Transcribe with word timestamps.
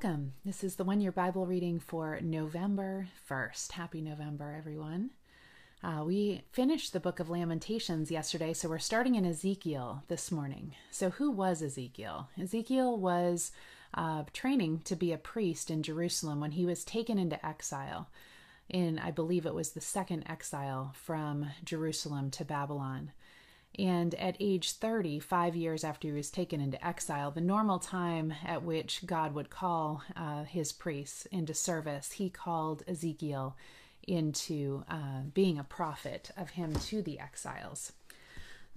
Welcome. 0.00 0.34
This 0.44 0.62
is 0.62 0.76
the 0.76 0.84
one 0.84 1.00
year 1.00 1.10
Bible 1.10 1.44
reading 1.44 1.80
for 1.80 2.20
November 2.22 3.08
1st. 3.28 3.72
Happy 3.72 4.00
November, 4.00 4.54
everyone. 4.56 5.10
Uh, 5.82 6.04
we 6.06 6.42
finished 6.52 6.92
the 6.92 7.00
book 7.00 7.18
of 7.18 7.28
Lamentations 7.28 8.08
yesterday, 8.08 8.52
so 8.52 8.68
we're 8.68 8.78
starting 8.78 9.16
in 9.16 9.26
Ezekiel 9.26 10.04
this 10.06 10.30
morning. 10.30 10.76
So, 10.92 11.10
who 11.10 11.32
was 11.32 11.62
Ezekiel? 11.62 12.28
Ezekiel 12.40 12.96
was 12.96 13.50
uh, 13.92 14.22
training 14.32 14.82
to 14.84 14.94
be 14.94 15.10
a 15.10 15.18
priest 15.18 15.68
in 15.68 15.82
Jerusalem 15.82 16.38
when 16.38 16.52
he 16.52 16.64
was 16.64 16.84
taken 16.84 17.18
into 17.18 17.44
exile. 17.44 18.08
In, 18.68 19.00
I 19.00 19.10
believe 19.10 19.46
it 19.46 19.54
was 19.54 19.70
the 19.70 19.80
second 19.80 20.22
exile 20.28 20.92
from 20.94 21.50
Jerusalem 21.64 22.30
to 22.30 22.44
Babylon. 22.44 23.10
And 23.76 24.14
at 24.14 24.36
age 24.40 24.72
30, 24.72 25.20
five 25.20 25.54
years 25.54 25.84
after 25.84 26.08
he 26.08 26.14
was 26.14 26.30
taken 26.30 26.60
into 26.60 26.84
exile, 26.84 27.30
the 27.30 27.40
normal 27.40 27.78
time 27.78 28.34
at 28.44 28.62
which 28.62 29.06
God 29.06 29.34
would 29.34 29.50
call 29.50 30.02
uh, 30.16 30.44
his 30.44 30.72
priests 30.72 31.26
into 31.26 31.54
service, 31.54 32.12
he 32.12 32.30
called 32.30 32.82
Ezekiel 32.88 33.56
into 34.06 34.84
uh, 34.88 35.22
being 35.32 35.58
a 35.58 35.64
prophet 35.64 36.30
of 36.36 36.50
him 36.50 36.74
to 36.74 37.02
the 37.02 37.20
exiles. 37.20 37.92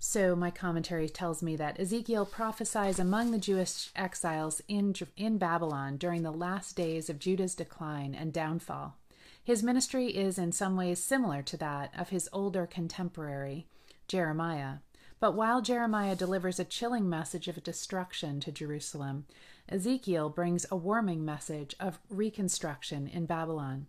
So, 0.04 0.36
my 0.36 0.50
commentary 0.50 1.08
tells 1.10 1.44
me 1.44 1.56
that 1.58 1.80
Ezekiel 1.80 2.26
prophesies 2.26 2.98
among 2.98 3.30
the 3.30 3.38
Jewish 3.38 3.92
exiles 3.96 4.60
in, 4.68 4.96
in 5.16 5.38
Babylon 5.38 5.98
during 5.98 6.24
the 6.24 6.32
last 6.32 6.76
days 6.76 7.08
of 7.08 7.20
Judah's 7.20 7.54
decline 7.54 8.16
and 8.16 8.34
downfall. 8.34 8.98
His 9.44 9.62
ministry 9.62 10.08
is 10.08 10.40
in 10.40 10.52
some 10.52 10.76
ways 10.76 11.04
similar 11.04 11.44
to 11.44 11.58
that 11.58 11.92
of 11.96 12.10
his 12.10 12.30
older 12.34 12.66
contemporary, 12.66 13.68
Jeremiah. 14.08 14.78
But 15.22 15.36
while 15.36 15.62
Jeremiah 15.62 16.16
delivers 16.16 16.60
a 16.60 16.66
chilling 16.66 17.08
message 17.08 17.48
of 17.48 17.64
destruction 17.64 18.40
to 18.40 18.52
Jerusalem, 18.52 19.28
Ezekiel 19.70 20.30
brings 20.30 20.66
a 20.72 20.76
warming 20.76 21.24
message 21.24 21.76
of 21.80 22.00
reconstruction 22.10 23.08
in 23.08 23.28
Babylon. 23.28 23.86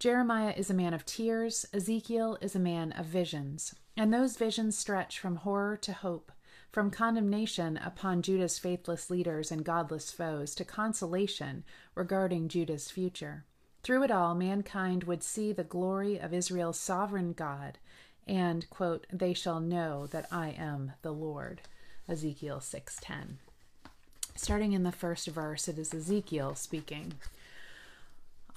Jeremiah 0.00 0.54
is 0.56 0.68
a 0.68 0.74
man 0.74 0.92
of 0.92 1.06
tears, 1.06 1.66
Ezekiel 1.72 2.36
is 2.40 2.56
a 2.56 2.58
man 2.58 2.90
of 2.90 3.06
visions, 3.06 3.76
and 3.96 4.12
those 4.12 4.36
visions 4.36 4.76
stretch 4.76 5.20
from 5.20 5.36
horror 5.36 5.76
to 5.76 5.92
hope, 5.92 6.32
from 6.72 6.90
condemnation 6.90 7.76
upon 7.76 8.20
Judah's 8.20 8.58
faithless 8.58 9.08
leaders 9.08 9.52
and 9.52 9.64
godless 9.64 10.10
foes 10.10 10.52
to 10.56 10.64
consolation 10.64 11.62
regarding 11.94 12.48
Judah's 12.48 12.90
future. 12.90 13.44
Through 13.84 14.02
it 14.02 14.10
all, 14.10 14.34
mankind 14.34 15.04
would 15.04 15.22
see 15.22 15.52
the 15.52 15.62
glory 15.62 16.18
of 16.18 16.34
Israel's 16.34 16.80
sovereign 16.80 17.34
God 17.34 17.78
and 18.26 18.68
quote 18.70 19.06
they 19.12 19.32
shall 19.32 19.60
know 19.60 20.06
that 20.06 20.26
i 20.30 20.50
am 20.50 20.92
the 21.02 21.12
lord 21.12 21.60
ezekiel 22.08 22.58
6:10 22.58 23.36
starting 24.34 24.72
in 24.72 24.82
the 24.82 24.92
first 24.92 25.26
verse 25.28 25.68
it 25.68 25.78
is 25.78 25.94
ezekiel 25.94 26.54
speaking 26.54 27.14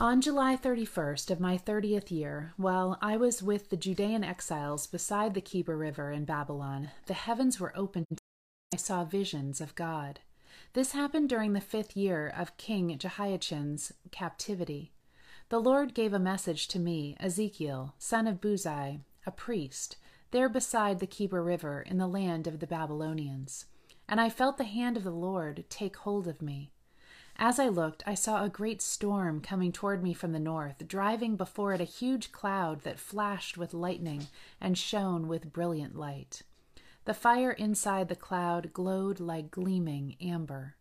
on 0.02 0.22
July 0.22 0.56
31st 0.56 1.30
of 1.30 1.42
my 1.42 1.58
30th 1.58 2.10
year, 2.10 2.54
while 2.56 2.98
I 3.02 3.18
was 3.18 3.44
with 3.44 3.70
the 3.70 3.76
Judean 3.76 4.24
exiles 4.24 4.88
beside 4.88 5.34
the 5.34 5.42
Kebar 5.42 5.78
River 5.78 6.10
in 6.10 6.24
Babylon, 6.24 6.92
the 7.08 7.14
heavens 7.14 7.60
were 7.60 7.78
opened. 7.78 8.06
and 8.10 8.20
I 8.74 8.78
saw 8.78 9.04
visions 9.04 9.60
of 9.60 9.76
God. 9.76 10.22
This 10.72 10.94
happened 10.94 11.28
during 11.28 11.52
the 11.52 11.60
fifth 11.60 11.98
year 11.98 12.32
of 12.34 12.56
King 12.56 12.98
Jehoiachin's 12.98 13.92
captivity. 14.10 14.94
The 15.50 15.60
Lord 15.60 15.94
gave 15.94 16.14
a 16.14 16.20
message 16.20 16.70
to 16.70 16.80
me, 16.80 17.18
Ezekiel, 17.20 17.94
son 18.00 18.26
of 18.26 18.40
Buzi, 18.40 19.02
a 19.26 19.32
priest, 19.32 19.98
there 20.32 20.50
beside 20.50 21.00
the 21.00 21.08
Kebar 21.08 21.44
River 21.44 21.82
in 21.82 21.98
the 21.98 22.08
land 22.08 22.48
of 22.48 22.60
the 22.60 22.68
Babylonians. 22.68 23.66
And 24.08 24.20
I 24.20 24.30
felt 24.30 24.58
the 24.58 24.64
hand 24.64 24.98
of 24.98 25.04
the 25.04 25.12
Lord 25.12 25.66
take 25.70 25.98
hold 25.98 26.28
of 26.28 26.42
me. 26.42 26.72
As 27.42 27.58
I 27.58 27.70
looked, 27.70 28.04
I 28.06 28.16
saw 28.16 28.44
a 28.44 28.50
great 28.50 28.82
storm 28.82 29.40
coming 29.40 29.72
toward 29.72 30.04
me 30.04 30.14
from 30.14 30.34
the 30.34 30.40
north, 30.40 30.88
driving 30.88 31.38
before 31.38 31.74
it 31.74 31.80
a 31.80 31.86
huge 31.86 32.34
cloud 32.34 32.82
that 32.82 33.00
flashed 33.00 33.58
with 33.58 33.74
lightning 33.74 34.28
and 34.60 34.78
shone 34.78 35.28
with 35.28 35.54
brilliant 35.54 35.96
light. 35.96 36.42
The 37.06 37.14
fire 37.14 37.52
inside 37.52 38.10
the 38.10 38.16
cloud 38.16 38.74
glowed 38.74 39.22
like 39.22 39.52
gleaming 39.52 40.18
amber. 40.20 40.76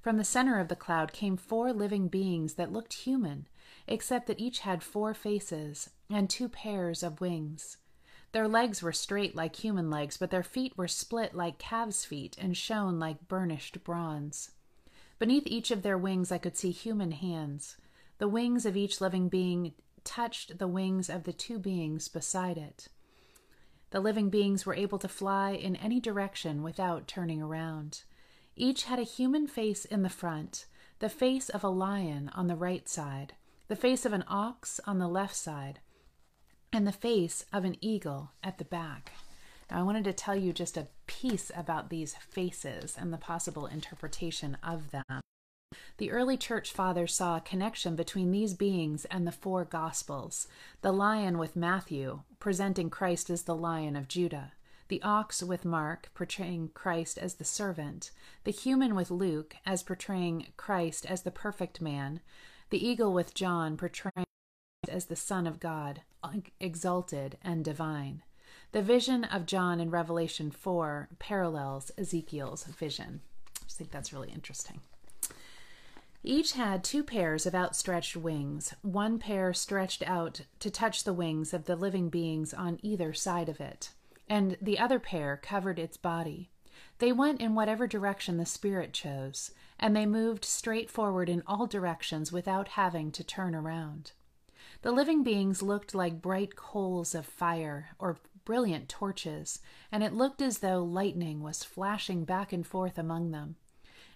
From 0.00 0.16
the 0.16 0.24
center 0.24 0.58
of 0.58 0.68
the 0.68 0.76
cloud 0.76 1.12
came 1.12 1.36
four 1.36 1.74
living 1.74 2.08
beings 2.08 2.54
that 2.54 2.72
looked 2.72 2.94
human, 2.94 3.46
except 3.86 4.26
that 4.26 4.40
each 4.40 4.60
had 4.60 4.82
four 4.82 5.14
faces 5.14 5.90
and 6.10 6.28
two 6.28 6.48
pairs 6.48 7.02
of 7.02 7.20
wings. 7.20 7.76
Their 8.32 8.48
legs 8.48 8.82
were 8.82 8.92
straight 8.92 9.34
like 9.34 9.56
human 9.56 9.90
legs, 9.90 10.16
but 10.16 10.30
their 10.30 10.42
feet 10.42 10.76
were 10.76 10.88
split 10.88 11.34
like 11.34 11.58
calves' 11.58 12.04
feet 12.04 12.36
and 12.38 12.56
shone 12.56 12.98
like 12.98 13.28
burnished 13.28 13.82
bronze. 13.84 14.50
Beneath 15.18 15.46
each 15.46 15.70
of 15.70 15.82
their 15.82 15.98
wings, 15.98 16.30
I 16.30 16.38
could 16.38 16.56
see 16.56 16.70
human 16.70 17.12
hands. 17.12 17.76
The 18.18 18.28
wings 18.28 18.66
of 18.66 18.76
each 18.76 19.00
living 19.00 19.28
being 19.28 19.72
touched 20.04 20.58
the 20.58 20.68
wings 20.68 21.08
of 21.08 21.24
the 21.24 21.32
two 21.32 21.58
beings 21.58 22.08
beside 22.08 22.58
it. 22.58 22.88
The 23.90 24.00
living 24.00 24.28
beings 24.28 24.66
were 24.66 24.74
able 24.74 24.98
to 24.98 25.08
fly 25.08 25.52
in 25.52 25.76
any 25.76 25.98
direction 25.98 26.62
without 26.62 27.08
turning 27.08 27.40
around. 27.40 28.02
Each 28.54 28.84
had 28.84 28.98
a 28.98 29.04
human 29.04 29.46
face 29.46 29.84
in 29.84 30.02
the 30.02 30.08
front, 30.08 30.66
the 30.98 31.08
face 31.08 31.48
of 31.48 31.64
a 31.64 31.68
lion 31.68 32.30
on 32.34 32.48
the 32.48 32.56
right 32.56 32.88
side, 32.88 33.34
the 33.68 33.76
face 33.76 34.06
of 34.06 34.12
an 34.14 34.24
ox 34.26 34.80
on 34.86 34.98
the 34.98 35.08
left 35.08 35.36
side, 35.36 35.80
and 36.72 36.86
the 36.86 36.92
face 36.92 37.44
of 37.52 37.64
an 37.64 37.76
eagle 37.82 38.32
at 38.42 38.58
the 38.58 38.64
back. 38.64 39.12
Now, 39.70 39.80
I 39.80 39.82
wanted 39.82 40.04
to 40.04 40.12
tell 40.14 40.34
you 40.34 40.52
just 40.54 40.78
a 40.78 40.88
piece 41.06 41.50
about 41.54 41.90
these 41.90 42.14
faces 42.14 42.96
and 42.98 43.12
the 43.12 43.18
possible 43.18 43.66
interpretation 43.66 44.56
of 44.62 44.90
them. 44.90 45.20
The 45.98 46.10
early 46.10 46.38
church 46.38 46.72
fathers 46.72 47.14
saw 47.14 47.36
a 47.36 47.42
connection 47.42 47.94
between 47.94 48.30
these 48.30 48.54
beings 48.54 49.04
and 49.06 49.26
the 49.26 49.32
four 49.32 49.64
Gospels 49.66 50.48
the 50.80 50.92
lion 50.92 51.36
with 51.36 51.56
Matthew, 51.56 52.22
presenting 52.38 52.88
Christ 52.88 53.28
as 53.28 53.42
the 53.42 53.56
lion 53.56 53.96
of 53.96 54.08
Judah, 54.08 54.52
the 54.88 55.02
ox 55.02 55.42
with 55.42 55.66
Mark, 55.66 56.10
portraying 56.14 56.70
Christ 56.72 57.18
as 57.18 57.34
the 57.34 57.44
servant, 57.44 58.12
the 58.44 58.50
human 58.50 58.94
with 58.94 59.10
Luke, 59.10 59.56
as 59.66 59.82
portraying 59.82 60.46
Christ 60.56 61.04
as 61.04 61.22
the 61.22 61.30
perfect 61.30 61.82
man, 61.82 62.20
the 62.70 62.86
eagle 62.86 63.12
with 63.12 63.34
John, 63.34 63.76
portraying 63.76 64.26
as 64.88 65.06
the 65.06 65.16
Son 65.16 65.46
of 65.46 65.60
God, 65.60 66.02
exalted 66.60 67.38
and 67.42 67.64
divine. 67.64 68.22
The 68.72 68.82
vision 68.82 69.24
of 69.24 69.46
John 69.46 69.80
in 69.80 69.90
Revelation 69.90 70.50
4 70.50 71.08
parallels 71.18 71.90
Ezekiel's 71.96 72.64
vision. 72.64 73.20
I 73.56 73.64
just 73.64 73.78
think 73.78 73.90
that's 73.90 74.12
really 74.12 74.30
interesting. 74.30 74.80
Each 76.22 76.52
had 76.52 76.84
two 76.84 77.02
pairs 77.02 77.46
of 77.46 77.54
outstretched 77.54 78.16
wings, 78.16 78.74
one 78.82 79.18
pair 79.18 79.54
stretched 79.54 80.02
out 80.06 80.42
to 80.58 80.70
touch 80.70 81.04
the 81.04 81.12
wings 81.12 81.54
of 81.54 81.64
the 81.64 81.76
living 81.76 82.10
beings 82.10 82.52
on 82.52 82.80
either 82.82 83.14
side 83.14 83.48
of 83.48 83.60
it, 83.60 83.90
and 84.28 84.56
the 84.60 84.78
other 84.78 84.98
pair 84.98 85.38
covered 85.42 85.78
its 85.78 85.96
body. 85.96 86.50
They 86.98 87.12
went 87.12 87.40
in 87.40 87.54
whatever 87.54 87.86
direction 87.86 88.36
the 88.36 88.44
Spirit 88.44 88.92
chose, 88.92 89.52
and 89.78 89.94
they 89.94 90.06
moved 90.06 90.44
straight 90.44 90.90
forward 90.90 91.28
in 91.28 91.42
all 91.46 91.66
directions 91.66 92.32
without 92.32 92.68
having 92.68 93.12
to 93.12 93.24
turn 93.24 93.54
around. 93.54 94.12
The 94.82 94.92
living 94.92 95.22
beings 95.22 95.62
looked 95.62 95.94
like 95.94 96.22
bright 96.22 96.56
coals 96.56 97.14
of 97.14 97.26
fire 97.26 97.90
or 97.98 98.18
brilliant 98.44 98.88
torches, 98.88 99.60
and 99.92 100.02
it 100.02 100.14
looked 100.14 100.40
as 100.40 100.58
though 100.58 100.82
lightning 100.82 101.42
was 101.42 101.64
flashing 101.64 102.24
back 102.24 102.52
and 102.52 102.66
forth 102.66 102.98
among 102.98 103.30
them. 103.30 103.56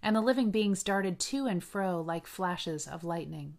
And 0.02 0.16
the 0.16 0.20
living 0.20 0.50
beings 0.50 0.82
darted 0.82 1.20
to 1.20 1.46
and 1.46 1.62
fro 1.62 2.00
like 2.00 2.26
flashes 2.26 2.88
of 2.88 3.04
lightning. 3.04 3.58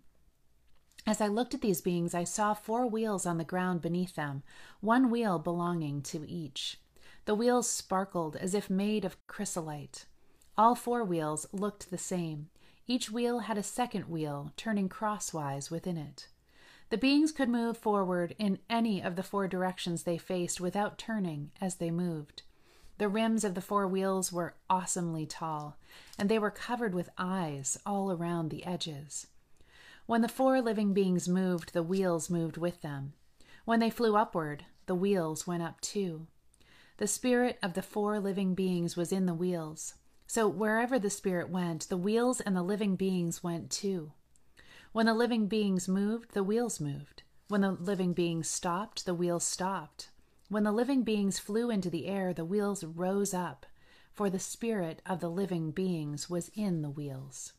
As 1.05 1.19
I 1.19 1.27
looked 1.27 1.53
at 1.53 1.61
these 1.61 1.81
beings, 1.81 2.13
I 2.13 2.23
saw 2.23 2.53
four 2.53 2.87
wheels 2.87 3.25
on 3.25 3.37
the 3.37 3.43
ground 3.43 3.81
beneath 3.81 4.15
them, 4.15 4.43
one 4.79 5.09
wheel 5.09 5.37
belonging 5.37 6.01
to 6.03 6.27
each. 6.29 6.79
The 7.25 7.35
wheels 7.35 7.69
sparkled 7.69 8.35
as 8.35 8.53
if 8.53 8.69
made 8.69 9.03
of 9.03 9.25
chrysolite. 9.27 10.05
All 10.57 10.75
four 10.75 11.03
wheels 11.03 11.47
looked 11.51 11.89
the 11.89 11.97
same. 11.97 12.49
Each 12.85 13.09
wheel 13.09 13.39
had 13.39 13.57
a 13.57 13.63
second 13.63 14.05
wheel 14.05 14.51
turning 14.55 14.87
crosswise 14.87 15.71
within 15.71 15.97
it. 15.97 16.27
The 16.89 16.97
beings 16.97 17.31
could 17.31 17.49
move 17.49 17.77
forward 17.77 18.35
in 18.37 18.59
any 18.69 19.01
of 19.01 19.15
the 19.15 19.23
four 19.23 19.47
directions 19.47 20.03
they 20.03 20.19
faced 20.19 20.61
without 20.61 20.99
turning 20.99 21.49
as 21.59 21.75
they 21.75 21.89
moved. 21.89 22.43
The 22.99 23.09
rims 23.09 23.43
of 23.43 23.55
the 23.55 23.61
four 23.61 23.87
wheels 23.87 24.31
were 24.31 24.53
awesomely 24.69 25.25
tall, 25.25 25.77
and 26.19 26.29
they 26.29 26.37
were 26.37 26.51
covered 26.51 26.93
with 26.93 27.09
eyes 27.17 27.79
all 27.83 28.11
around 28.11 28.49
the 28.49 28.63
edges. 28.63 29.25
When 30.05 30.21
the 30.21 30.27
four 30.27 30.61
living 30.61 30.93
beings 30.93 31.27
moved, 31.27 31.73
the 31.73 31.81
wheels 31.81 32.29
moved 32.29 32.57
with 32.57 32.81
them. 32.81 33.13
When 33.65 33.79
they 33.79 33.89
flew 33.89 34.15
upward, 34.15 34.65
the 34.85 34.93
wheels 34.93 35.47
went 35.47 35.63
up 35.63 35.81
too. 35.81 36.27
The 36.97 37.07
spirit 37.07 37.57
of 37.63 37.73
the 37.73 37.81
four 37.81 38.19
living 38.19 38.53
beings 38.53 38.95
was 38.95 39.11
in 39.11 39.25
the 39.25 39.33
wheels. 39.33 39.95
So 40.27 40.47
wherever 40.47 40.97
the 40.97 41.09
spirit 41.09 41.49
went, 41.49 41.89
the 41.89 41.97
wheels 41.97 42.41
and 42.41 42.55
the 42.55 42.63
living 42.63 42.95
beings 42.95 43.43
went 43.43 43.69
too. 43.69 44.13
When 44.91 45.05
the 45.05 45.13
living 45.13 45.47
beings 45.47 45.87
moved, 45.87 46.33
the 46.33 46.43
wheels 46.43 46.79
moved. 46.79 47.23
When 47.47 47.61
the 47.61 47.71
living 47.71 48.13
beings 48.13 48.47
stopped, 48.49 49.05
the 49.05 49.13
wheels 49.13 49.43
stopped. 49.43 50.09
When 50.49 50.63
the 50.63 50.71
living 50.71 51.03
beings 51.03 51.39
flew 51.39 51.69
into 51.69 51.89
the 51.89 52.07
air, 52.07 52.33
the 52.33 52.45
wheels 52.45 52.83
rose 52.83 53.33
up, 53.33 53.65
for 54.11 54.29
the 54.29 54.39
spirit 54.39 55.01
of 55.05 55.19
the 55.19 55.29
living 55.29 55.71
beings 55.71 56.29
was 56.29 56.51
in 56.55 56.81
the 56.81 56.89
wheels. 56.89 57.53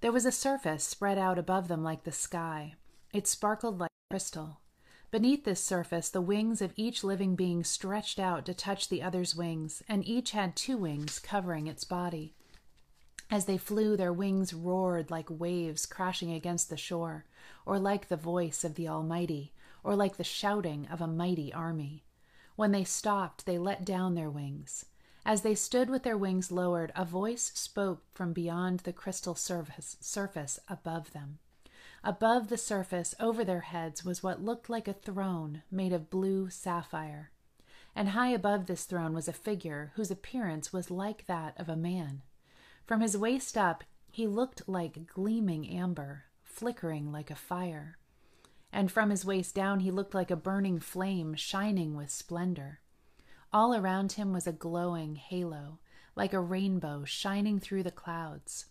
There 0.00 0.12
was 0.12 0.24
a 0.24 0.32
surface 0.32 0.84
spread 0.84 1.18
out 1.18 1.38
above 1.38 1.68
them 1.68 1.82
like 1.82 2.04
the 2.04 2.12
sky. 2.12 2.74
It 3.12 3.26
sparkled 3.26 3.78
like 3.78 3.90
crystal. 4.10 4.60
Beneath 5.10 5.44
this 5.44 5.62
surface, 5.62 6.10
the 6.10 6.20
wings 6.20 6.60
of 6.60 6.74
each 6.76 7.02
living 7.02 7.34
being 7.34 7.64
stretched 7.64 8.18
out 8.18 8.44
to 8.44 8.52
touch 8.52 8.88
the 8.88 9.02
other's 9.02 9.34
wings, 9.34 9.82
and 9.88 10.06
each 10.06 10.32
had 10.32 10.54
two 10.54 10.76
wings 10.76 11.18
covering 11.18 11.66
its 11.66 11.84
body. 11.84 12.34
As 13.30 13.46
they 13.46 13.56
flew, 13.56 13.96
their 13.96 14.12
wings 14.12 14.52
roared 14.52 15.10
like 15.10 15.28
waves 15.30 15.86
crashing 15.86 16.32
against 16.32 16.68
the 16.68 16.76
shore, 16.76 17.24
or 17.64 17.78
like 17.78 18.08
the 18.08 18.16
voice 18.16 18.64
of 18.64 18.74
the 18.74 18.88
Almighty, 18.88 19.52
or 19.82 19.96
like 19.96 20.18
the 20.18 20.24
shouting 20.24 20.86
of 20.88 21.00
a 21.00 21.06
mighty 21.06 21.54
army. 21.54 22.04
When 22.56 22.72
they 22.72 22.84
stopped, 22.84 23.46
they 23.46 23.56
let 23.56 23.86
down 23.86 24.14
their 24.14 24.30
wings. 24.30 24.84
As 25.24 25.40
they 25.40 25.54
stood 25.54 25.88
with 25.88 26.02
their 26.02 26.18
wings 26.18 26.52
lowered, 26.52 26.92
a 26.94 27.04
voice 27.04 27.52
spoke 27.54 28.02
from 28.12 28.34
beyond 28.34 28.80
the 28.80 28.92
crystal 28.92 29.34
surface, 29.34 29.96
surface 30.00 30.58
above 30.68 31.12
them. 31.12 31.38
Above 32.04 32.48
the 32.48 32.56
surface, 32.56 33.14
over 33.18 33.44
their 33.44 33.60
heads, 33.60 34.04
was 34.04 34.22
what 34.22 34.42
looked 34.42 34.70
like 34.70 34.86
a 34.86 34.92
throne 34.92 35.62
made 35.70 35.92
of 35.92 36.10
blue 36.10 36.48
sapphire. 36.48 37.30
And 37.94 38.10
high 38.10 38.30
above 38.30 38.66
this 38.66 38.84
throne 38.84 39.12
was 39.12 39.26
a 39.26 39.32
figure 39.32 39.92
whose 39.96 40.10
appearance 40.10 40.72
was 40.72 40.90
like 40.90 41.26
that 41.26 41.58
of 41.58 41.68
a 41.68 41.76
man. 41.76 42.22
From 42.86 43.00
his 43.00 43.16
waist 43.16 43.58
up, 43.58 43.82
he 44.10 44.26
looked 44.26 44.68
like 44.68 45.06
gleaming 45.06 45.68
amber, 45.68 46.24
flickering 46.44 47.10
like 47.10 47.30
a 47.30 47.36
fire. 47.36 47.98
And 48.72 48.90
from 48.90 49.10
his 49.10 49.24
waist 49.24 49.54
down, 49.54 49.80
he 49.80 49.90
looked 49.90 50.14
like 50.14 50.30
a 50.30 50.36
burning 50.36 50.78
flame 50.78 51.34
shining 51.34 51.96
with 51.96 52.10
splendor. 52.10 52.80
All 53.52 53.74
around 53.74 54.12
him 54.12 54.32
was 54.32 54.46
a 54.46 54.52
glowing 54.52 55.16
halo, 55.16 55.78
like 56.14 56.32
a 56.32 56.40
rainbow 56.40 57.04
shining 57.04 57.58
through 57.58 57.82
the 57.82 57.90
clouds. 57.90 58.66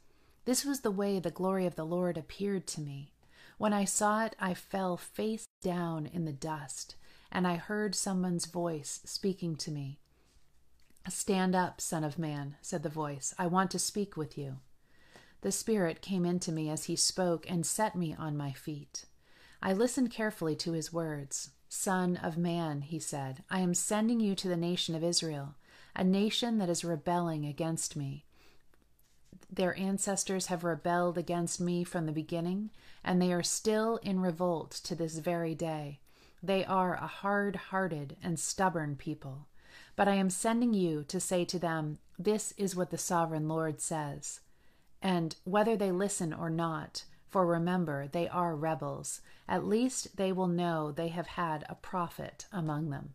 This 0.46 0.64
was 0.64 0.82
the 0.82 0.92
way 0.92 1.20
the 1.20 1.32
glory 1.32 1.66
of 1.66 1.76
the 1.76 1.86
Lord 1.86 2.18
appeared 2.18 2.68
to 2.68 2.82
me. 2.82 3.14
When 3.58 3.74
I 3.74 3.86
saw 3.86 4.26
it, 4.26 4.36
I 4.40 4.54
fell 4.54 4.98
face 4.98 5.48
down 5.64 6.06
in 6.06 6.26
the 6.26 6.34
dust, 6.34 6.96
and 7.32 7.48
I 7.48 7.56
heard 7.56 7.96
someone's 7.96 8.46
voice 8.46 9.02
speaking 9.04 9.56
to 9.58 9.72
me. 9.72 10.00
Stand 11.10 11.56
up, 11.56 11.82
Son 11.82 12.04
of 12.04 12.20
Man, 12.20 12.58
said 12.62 12.84
the 12.84 12.90
voice. 12.90 13.34
I 13.38 13.48
want 13.48 13.72
to 13.72 13.80
speak 13.80 14.16
with 14.16 14.38
you. 14.38 14.58
The 15.42 15.52
Spirit 15.52 16.02
came 16.02 16.26
into 16.26 16.52
me 16.52 16.70
as 16.70 16.86
he 16.86 16.96
spoke 16.96 17.50
and 17.50 17.66
set 17.66 17.96
me 17.96 18.16
on 18.18 18.38
my 18.38 18.52
feet. 18.52 19.06
I 19.62 19.74
listened 19.74 20.12
carefully 20.12 20.56
to 20.58 20.74
his 20.74 20.94
words. 20.94 21.52
Son 21.68 22.16
of 22.18 22.38
Man, 22.38 22.82
he 22.82 23.00
said, 23.00 23.44
I 23.50 23.62
am 23.62 23.74
sending 23.74 24.20
you 24.20 24.36
to 24.36 24.48
the 24.48 24.56
nation 24.56 24.94
of 24.94 25.04
Israel, 25.04 25.56
a 25.96 26.04
nation 26.04 26.60
that 26.60 26.70
is 26.70 26.86
rebelling 26.86 27.46
against 27.46 27.96
me. 27.96 28.27
Their 29.52 29.78
ancestors 29.78 30.48
have 30.48 30.64
rebelled 30.64 31.18
against 31.18 31.60
me 31.60 31.84
from 31.84 32.06
the 32.06 32.12
beginning, 32.12 32.72
and 33.04 33.22
they 33.22 33.32
are 33.32 33.44
still 33.44 33.98
in 33.98 34.20
revolt 34.20 34.72
to 34.84 34.96
this 34.96 35.20
very 35.20 35.56
day. 35.56 36.00
They 36.42 36.64
are 36.66 36.96
a 36.96 37.08
hard 37.08 37.56
hearted 37.56 38.18
and 38.22 38.40
stubborn 38.40 38.96
people. 38.96 39.48
But 39.96 40.08
I 40.08 40.16
am 40.16 40.30
sending 40.30 40.74
you 40.74 41.04
to 41.06 41.20
say 41.20 41.44
to 41.46 41.60
them, 41.60 41.98
This 42.20 42.54
is 42.58 42.76
what 42.76 42.92
the 42.92 42.98
sovereign 42.98 43.48
Lord 43.48 43.82
says. 43.82 44.42
And 45.02 45.36
whether 45.44 45.76
they 45.76 45.92
listen 45.92 46.34
or 46.34 46.50
not, 46.50 47.06
for 47.28 47.46
remember, 47.46 48.08
they 48.08 48.28
are 48.28 48.56
rebels, 48.56 49.22
at 49.48 49.66
least 49.66 50.18
they 50.18 50.32
will 50.32 50.48
know 50.48 50.92
they 50.92 51.10
have 51.10 51.28
had 51.28 51.66
a 51.68 51.76
prophet 51.76 52.46
among 52.52 52.90
them. 52.90 53.14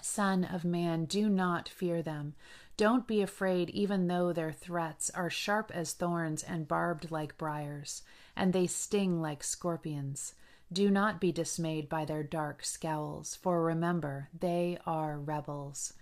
Son 0.00 0.44
of 0.44 0.64
man, 0.64 1.06
do 1.06 1.28
not 1.30 1.68
fear 1.68 2.02
them. 2.02 2.34
Don't 2.76 3.06
be 3.06 3.22
afraid, 3.22 3.70
even 3.70 4.08
though 4.08 4.32
their 4.32 4.52
threats 4.52 5.08
are 5.10 5.30
sharp 5.30 5.70
as 5.72 5.92
thorns 5.92 6.42
and 6.42 6.66
barbed 6.66 7.10
like 7.10 7.38
briars, 7.38 8.02
and 8.34 8.52
they 8.52 8.66
sting 8.66 9.22
like 9.22 9.44
scorpions. 9.44 10.34
Do 10.72 10.90
not 10.90 11.20
be 11.20 11.30
dismayed 11.30 11.88
by 11.88 12.04
their 12.04 12.24
dark 12.24 12.64
scowls, 12.64 13.36
for 13.36 13.62
remember, 13.62 14.28
they 14.38 14.78
are 14.86 15.20
rebels. 15.20 15.92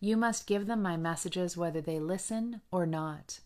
You 0.00 0.16
must 0.16 0.46
give 0.46 0.66
them 0.66 0.80
my 0.80 0.96
messages 0.96 1.56
whether 1.56 1.82
they 1.82 2.00
listen 2.00 2.62
or 2.70 2.86
not. 2.86 3.40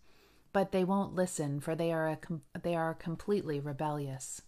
But 0.52 0.70
they 0.70 0.84
won't 0.84 1.14
listen, 1.14 1.60
for 1.60 1.74
they 1.74 1.92
are, 1.92 2.16
com- 2.16 2.42
they 2.62 2.76
are 2.76 2.94
completely 2.94 3.58
rebellious. 3.58 4.42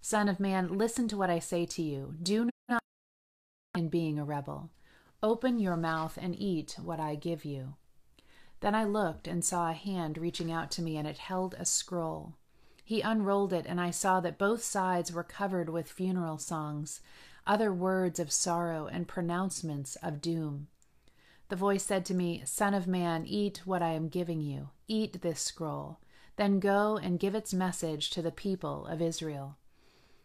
Son 0.00 0.28
of 0.28 0.40
man, 0.40 0.76
listen 0.76 1.06
to 1.08 1.16
what 1.16 1.30
I 1.30 1.38
say 1.38 1.64
to 1.66 1.82
you. 1.82 2.14
Do 2.22 2.50
not 2.68 2.82
in 3.76 3.88
being 3.88 4.18
a 4.18 4.24
rebel. 4.24 4.70
Open 5.20 5.58
your 5.58 5.76
mouth 5.76 6.16
and 6.20 6.32
eat 6.38 6.76
what 6.80 7.00
I 7.00 7.16
give 7.16 7.44
you. 7.44 7.74
Then 8.60 8.76
I 8.76 8.84
looked 8.84 9.26
and 9.26 9.44
saw 9.44 9.68
a 9.68 9.72
hand 9.72 10.16
reaching 10.16 10.52
out 10.52 10.70
to 10.72 10.82
me, 10.82 10.96
and 10.96 11.08
it 11.08 11.18
held 11.18 11.54
a 11.54 11.64
scroll. 11.64 12.36
He 12.84 13.00
unrolled 13.00 13.52
it, 13.52 13.66
and 13.66 13.80
I 13.80 13.90
saw 13.90 14.20
that 14.20 14.38
both 14.38 14.62
sides 14.62 15.12
were 15.12 15.24
covered 15.24 15.70
with 15.70 15.90
funeral 15.90 16.38
songs, 16.38 17.00
other 17.48 17.72
words 17.72 18.20
of 18.20 18.30
sorrow, 18.30 18.86
and 18.86 19.08
pronouncements 19.08 19.96
of 19.96 20.20
doom. 20.20 20.68
The 21.48 21.56
voice 21.56 21.82
said 21.82 22.04
to 22.06 22.14
me, 22.14 22.42
Son 22.44 22.72
of 22.72 22.86
man, 22.86 23.24
eat 23.26 23.62
what 23.64 23.82
I 23.82 23.94
am 23.94 24.08
giving 24.08 24.40
you. 24.40 24.70
Eat 24.86 25.20
this 25.22 25.40
scroll. 25.40 25.98
Then 26.36 26.60
go 26.60 26.96
and 26.96 27.18
give 27.18 27.34
its 27.34 27.52
message 27.52 28.10
to 28.10 28.22
the 28.22 28.30
people 28.30 28.86
of 28.86 29.02
Israel. 29.02 29.58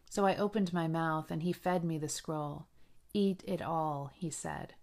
So 0.07 0.27
I 0.27 0.35
opened 0.35 0.71
my 0.71 0.87
mouth, 0.87 1.31
and 1.31 1.41
he 1.41 1.51
fed 1.51 1.83
me 1.83 1.97
the 1.97 2.09
scroll. 2.09 2.67
Eat 3.11 3.43
it 3.47 3.61
all, 3.61 4.11
he 4.13 4.29
said. 4.29 4.75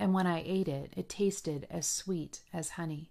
And 0.00 0.14
when 0.14 0.26
I 0.26 0.42
ate 0.46 0.66
it, 0.66 0.94
it 0.96 1.10
tasted 1.10 1.66
as 1.70 1.86
sweet 1.86 2.40
as 2.54 2.70
honey. 2.70 3.10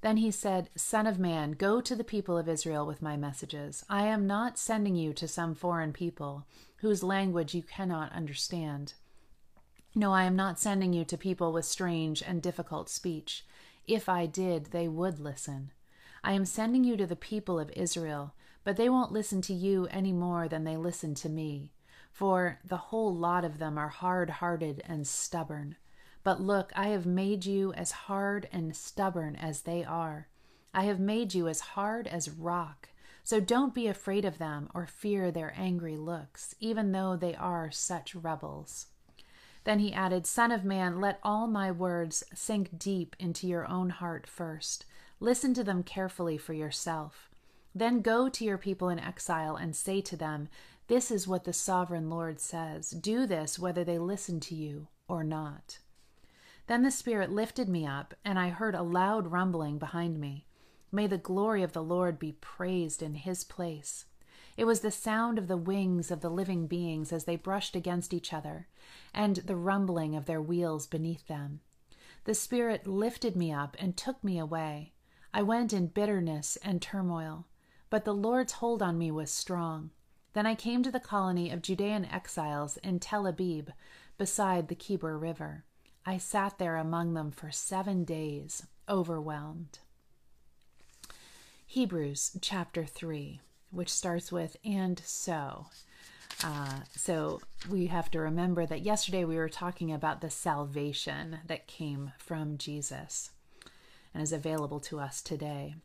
Then 0.00 0.16
he 0.16 0.30
said, 0.30 0.70
Son 0.74 1.06
of 1.06 1.18
man, 1.18 1.52
go 1.52 1.82
to 1.82 1.94
the 1.94 2.02
people 2.02 2.38
of 2.38 2.48
Israel 2.48 2.86
with 2.86 3.02
my 3.02 3.18
messages. 3.18 3.84
I 3.86 4.06
am 4.06 4.26
not 4.26 4.58
sending 4.58 4.96
you 4.96 5.12
to 5.12 5.28
some 5.28 5.54
foreign 5.54 5.92
people 5.92 6.46
whose 6.76 7.02
language 7.02 7.54
you 7.54 7.62
cannot 7.62 8.12
understand. 8.12 8.94
No, 9.94 10.14
I 10.14 10.22
am 10.22 10.34
not 10.34 10.58
sending 10.58 10.94
you 10.94 11.04
to 11.04 11.18
people 11.18 11.52
with 11.52 11.66
strange 11.66 12.22
and 12.22 12.40
difficult 12.40 12.88
speech. 12.88 13.44
If 13.86 14.08
I 14.08 14.24
did, 14.24 14.66
they 14.66 14.88
would 14.88 15.20
listen. 15.20 15.70
I 16.24 16.32
am 16.32 16.46
sending 16.46 16.82
you 16.82 16.96
to 16.96 17.06
the 17.06 17.14
people 17.14 17.60
of 17.60 17.70
Israel, 17.76 18.32
but 18.64 18.78
they 18.78 18.88
won't 18.88 19.12
listen 19.12 19.42
to 19.42 19.52
you 19.52 19.86
any 19.90 20.14
more 20.14 20.48
than 20.48 20.64
they 20.64 20.78
listen 20.78 21.14
to 21.16 21.28
me. 21.28 21.72
For 22.10 22.58
the 22.64 22.78
whole 22.88 23.14
lot 23.14 23.44
of 23.44 23.58
them 23.58 23.76
are 23.76 23.88
hard 23.88 24.30
hearted 24.30 24.82
and 24.86 25.06
stubborn. 25.06 25.76
But 26.22 26.40
look, 26.40 26.72
I 26.76 26.88
have 26.88 27.06
made 27.06 27.46
you 27.46 27.72
as 27.72 27.92
hard 27.92 28.48
and 28.52 28.76
stubborn 28.76 29.36
as 29.36 29.62
they 29.62 29.84
are. 29.84 30.28
I 30.74 30.84
have 30.84 31.00
made 31.00 31.34
you 31.34 31.48
as 31.48 31.60
hard 31.60 32.06
as 32.06 32.30
rock. 32.30 32.90
So 33.22 33.40
don't 33.40 33.74
be 33.74 33.86
afraid 33.86 34.24
of 34.24 34.38
them 34.38 34.68
or 34.74 34.86
fear 34.86 35.30
their 35.30 35.52
angry 35.56 35.96
looks, 35.96 36.54
even 36.60 36.92
though 36.92 37.16
they 37.16 37.34
are 37.34 37.70
such 37.70 38.14
rebels. 38.14 38.86
Then 39.64 39.78
he 39.78 39.92
added, 39.92 40.26
Son 40.26 40.50
of 40.50 40.64
man, 40.64 41.00
let 41.00 41.20
all 41.22 41.46
my 41.46 41.70
words 41.70 42.24
sink 42.34 42.78
deep 42.78 43.14
into 43.18 43.46
your 43.46 43.68
own 43.68 43.90
heart 43.90 44.26
first. 44.26 44.86
Listen 45.20 45.52
to 45.54 45.64
them 45.64 45.82
carefully 45.82 46.38
for 46.38 46.54
yourself. 46.54 47.30
Then 47.74 48.00
go 48.00 48.28
to 48.28 48.44
your 48.44 48.58
people 48.58 48.88
in 48.88 48.98
exile 48.98 49.56
and 49.56 49.76
say 49.76 50.00
to 50.00 50.16
them, 50.16 50.48
This 50.88 51.10
is 51.10 51.28
what 51.28 51.44
the 51.44 51.52
sovereign 51.52 52.08
Lord 52.08 52.40
says. 52.40 52.90
Do 52.90 53.26
this 53.26 53.58
whether 53.58 53.84
they 53.84 53.98
listen 53.98 54.40
to 54.40 54.54
you 54.54 54.88
or 55.08 55.22
not. 55.22 55.78
Then 56.70 56.84
the 56.84 56.92
Spirit 56.92 57.32
lifted 57.32 57.68
me 57.68 57.84
up, 57.84 58.14
and 58.24 58.38
I 58.38 58.50
heard 58.50 58.76
a 58.76 58.82
loud 58.84 59.32
rumbling 59.32 59.76
behind 59.78 60.20
me. 60.20 60.46
May 60.92 61.08
the 61.08 61.18
glory 61.18 61.64
of 61.64 61.72
the 61.72 61.82
Lord 61.82 62.16
be 62.16 62.36
praised 62.40 63.02
in 63.02 63.16
his 63.16 63.42
place. 63.42 64.04
It 64.56 64.66
was 64.66 64.78
the 64.78 64.92
sound 64.92 65.36
of 65.36 65.48
the 65.48 65.56
wings 65.56 66.12
of 66.12 66.20
the 66.20 66.30
living 66.30 66.68
beings 66.68 67.12
as 67.12 67.24
they 67.24 67.34
brushed 67.34 67.74
against 67.74 68.14
each 68.14 68.32
other, 68.32 68.68
and 69.12 69.34
the 69.38 69.56
rumbling 69.56 70.14
of 70.14 70.26
their 70.26 70.40
wheels 70.40 70.86
beneath 70.86 71.26
them. 71.26 71.58
The 72.22 72.34
Spirit 72.34 72.86
lifted 72.86 73.34
me 73.34 73.52
up 73.52 73.76
and 73.80 73.96
took 73.96 74.22
me 74.22 74.38
away. 74.38 74.92
I 75.34 75.42
went 75.42 75.72
in 75.72 75.88
bitterness 75.88 76.56
and 76.62 76.80
turmoil, 76.80 77.48
but 77.90 78.04
the 78.04 78.14
Lord's 78.14 78.52
hold 78.52 78.80
on 78.80 78.96
me 78.96 79.10
was 79.10 79.32
strong. 79.32 79.90
Then 80.34 80.46
I 80.46 80.54
came 80.54 80.84
to 80.84 80.92
the 80.92 81.00
colony 81.00 81.50
of 81.50 81.62
Judean 81.62 82.04
exiles 82.04 82.76
in 82.76 83.00
Tel 83.00 83.26
Abib, 83.26 83.70
beside 84.16 84.68
the 84.68 84.76
Kebar 84.76 85.20
River. 85.20 85.64
I 86.06 86.18
sat 86.18 86.58
there 86.58 86.76
among 86.76 87.14
them 87.14 87.30
for 87.30 87.50
seven 87.50 88.04
days, 88.04 88.66
overwhelmed. 88.88 89.78
Hebrews 91.66 92.36
chapter 92.40 92.84
3. 92.84 93.40
which 93.70 93.88
starts 93.88 94.32
with 94.32 94.56
and 94.64 95.00
so. 95.04 95.66
Uh, 96.42 96.80
so 96.96 97.40
we 97.68 97.86
have 97.86 98.10
to 98.10 98.18
remember 98.18 98.66
that 98.66 98.82
yesterday 98.82 99.24
we 99.24 99.36
were 99.36 99.48
talking 99.48 99.92
about 99.92 100.20
the 100.20 100.30
salvation 100.30 101.38
that 101.46 101.68
came 101.68 102.12
from 102.18 102.58
Jesus 102.58 103.30
and 104.12 104.22
is 104.22 104.32
available 104.32 104.80
to 104.80 104.98
us 104.98 105.22
today. 105.22 105.76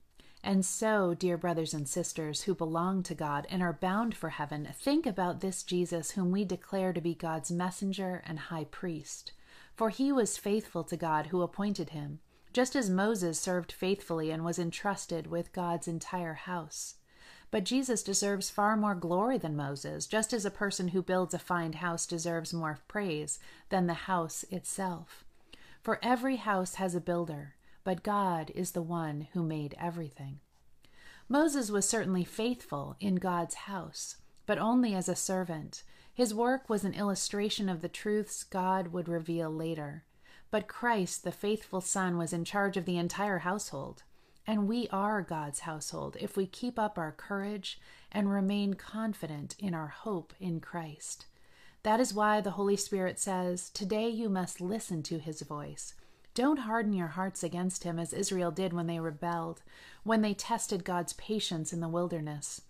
And 0.43 0.65
so, 0.65 1.13
dear 1.13 1.37
brothers 1.37 1.73
and 1.73 1.87
sisters 1.87 2.43
who 2.43 2.55
belong 2.55 3.03
to 3.03 3.15
God 3.15 3.47
and 3.49 3.61
are 3.61 3.73
bound 3.73 4.15
for 4.15 4.29
heaven, 4.29 4.69
think 4.73 5.05
about 5.05 5.41
this 5.41 5.61
Jesus 5.63 6.11
whom 6.11 6.31
we 6.31 6.43
declare 6.45 6.93
to 6.93 7.01
be 7.01 7.13
God's 7.15 7.51
messenger 7.51 8.23
and 8.25 8.39
high 8.39 8.65
priest. 8.65 9.31
For 9.75 9.89
he 9.89 10.11
was 10.11 10.37
faithful 10.37 10.83
to 10.85 10.97
God 10.97 11.27
who 11.27 11.41
appointed 11.41 11.89
him, 11.89 12.19
just 12.53 12.75
as 12.75 12.89
Moses 12.89 13.39
served 13.39 13.71
faithfully 13.71 14.31
and 14.31 14.45
was 14.45 14.57
entrusted 14.57 15.27
with 15.27 15.53
God's 15.53 15.87
entire 15.87 16.33
house. 16.33 16.95
But 17.51 17.65
Jesus 17.65 18.03
deserves 18.03 18.49
far 18.49 18.75
more 18.75 18.95
glory 18.95 19.37
than 19.37 19.55
Moses, 19.55 20.07
just 20.07 20.33
as 20.33 20.45
a 20.45 20.51
person 20.51 20.89
who 20.89 21.01
builds 21.01 21.33
a 21.33 21.39
fine 21.39 21.73
house 21.73 22.05
deserves 22.05 22.53
more 22.53 22.79
praise 22.87 23.39
than 23.69 23.87
the 23.87 23.93
house 23.93 24.43
itself. 24.49 25.25
For 25.81 25.99
every 26.01 26.37
house 26.37 26.75
has 26.75 26.95
a 26.95 27.01
builder 27.01 27.55
but 27.85 28.03
God 28.03 28.51
is 28.55 28.71
the 28.71 28.81
one 28.81 29.27
who 29.33 29.43
made 29.43 29.75
everything. 29.79 30.39
Moses 31.29 31.71
was 31.71 31.87
certainly 31.87 32.25
faithful 32.25 32.97
in 32.99 33.15
God's 33.15 33.55
house, 33.55 34.17
but 34.45 34.57
only 34.57 34.93
as 34.93 35.07
a 35.07 35.15
servant. 35.15 35.83
His 36.15 36.33
work 36.33 36.69
was 36.69 36.85
an 36.85 36.93
illustration 36.93 37.67
of 37.67 37.81
the 37.81 37.89
truths 37.89 38.45
God 38.45 38.87
would 38.87 39.09
reveal 39.09 39.49
later. 39.49 40.05
But 40.49 40.69
Christ, 40.69 41.25
the 41.25 41.31
faithful 41.33 41.81
Son, 41.81 42.17
was 42.17 42.31
in 42.31 42.45
charge 42.45 42.77
of 42.77 42.85
the 42.85 42.97
entire 42.97 43.39
household. 43.39 44.03
And 44.47 44.65
we 44.65 44.87
are 44.93 45.21
God's 45.21 45.61
household 45.61 46.15
if 46.21 46.37
we 46.37 46.47
keep 46.47 46.79
up 46.79 46.97
our 46.97 47.11
courage 47.11 47.81
and 48.13 48.31
remain 48.31 48.75
confident 48.75 49.57
in 49.59 49.73
our 49.73 49.87
hope 49.87 50.33
in 50.39 50.61
Christ. 50.61 51.25
That 51.83 51.99
is 51.99 52.13
why 52.13 52.39
the 52.39 52.51
Holy 52.51 52.77
Spirit 52.77 53.19
says, 53.19 53.69
Today 53.69 54.07
you 54.07 54.29
must 54.29 54.61
listen 54.61 55.03
to 55.03 55.19
his 55.19 55.41
voice. 55.41 55.95
Don't 56.33 56.59
harden 56.59 56.93
your 56.93 57.09
hearts 57.09 57.43
against 57.43 57.83
him 57.83 57.99
as 57.99 58.13
Israel 58.13 58.51
did 58.51 58.71
when 58.71 58.87
they 58.87 59.01
rebelled, 59.01 59.63
when 60.03 60.21
they 60.21 60.33
tested 60.33 60.85
God's 60.85 61.11
patience 61.13 61.73
in 61.73 61.81
the 61.81 61.89
wilderness. 61.89 62.61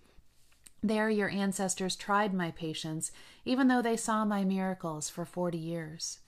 There 0.85 1.09
your 1.09 1.29
ancestors 1.29 1.95
tried 1.95 2.31
my 2.31 2.51
patience, 2.51 3.11
even 3.43 3.69
though 3.69 3.81
they 3.81 3.97
saw 3.97 4.23
my 4.23 4.43
miracles 4.43 5.09
for 5.09 5.25
forty 5.25 5.57
years. 5.57 6.19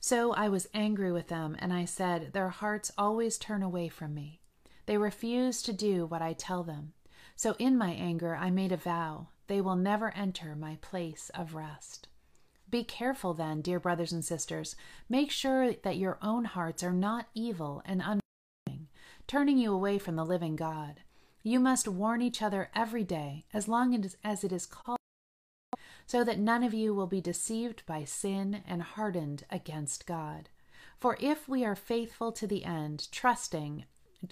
So 0.00 0.34
I 0.34 0.50
was 0.50 0.68
angry 0.74 1.10
with 1.10 1.28
them, 1.28 1.56
and 1.58 1.72
I 1.72 1.86
said, 1.86 2.34
Their 2.34 2.50
hearts 2.50 2.92
always 2.98 3.38
turn 3.38 3.62
away 3.62 3.88
from 3.88 4.12
me. 4.12 4.42
They 4.84 4.98
refuse 4.98 5.62
to 5.62 5.72
do 5.72 6.04
what 6.04 6.20
I 6.20 6.34
tell 6.34 6.62
them. 6.62 6.92
So 7.36 7.56
in 7.58 7.78
my 7.78 7.92
anger 7.92 8.36
I 8.36 8.50
made 8.50 8.70
a 8.70 8.76
vow 8.76 9.28
they 9.46 9.62
will 9.62 9.76
never 9.76 10.14
enter 10.14 10.54
my 10.54 10.76
place 10.82 11.30
of 11.34 11.54
rest. 11.54 12.08
Be 12.68 12.84
careful 12.84 13.32
then, 13.32 13.62
dear 13.62 13.80
brothers 13.80 14.12
and 14.12 14.22
sisters. 14.22 14.76
Make 15.08 15.30
sure 15.30 15.72
that 15.72 15.96
your 15.96 16.18
own 16.20 16.44
hearts 16.44 16.82
are 16.82 16.92
not 16.92 17.28
evil 17.34 17.82
and 17.86 18.02
unbelieving, 18.02 18.88
turning 19.26 19.56
you 19.56 19.72
away 19.72 19.98
from 19.98 20.16
the 20.16 20.26
living 20.26 20.54
God. 20.54 21.00
You 21.42 21.58
must 21.58 21.88
warn 21.88 22.22
each 22.22 22.40
other 22.40 22.70
every 22.74 23.04
day, 23.04 23.44
as 23.52 23.66
long 23.68 23.94
as 24.22 24.44
it 24.44 24.52
is 24.52 24.66
called, 24.66 24.98
so 26.06 26.22
that 26.24 26.38
none 26.38 26.62
of 26.62 26.72
you 26.72 26.94
will 26.94 27.06
be 27.06 27.20
deceived 27.20 27.84
by 27.86 28.04
sin 28.04 28.62
and 28.66 28.82
hardened 28.82 29.44
against 29.50 30.06
God. 30.06 30.48
For 30.98 31.16
if 31.20 31.48
we 31.48 31.64
are 31.64 31.74
faithful 31.74 32.30
to 32.32 32.46
the 32.46 32.64
end, 32.64 33.08
trusting 33.10 33.86